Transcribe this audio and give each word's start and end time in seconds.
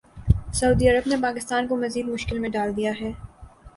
سعودی 0.53 0.87
عرب 0.89 1.07
نے 1.07 1.15
پاکستان 1.21 1.67
کو 1.67 1.75
مزید 1.77 2.07
مشکل 2.07 2.39
میں 2.39 2.49
ڈال 2.49 2.75
دیا 2.77 2.91
ہے 3.01 3.11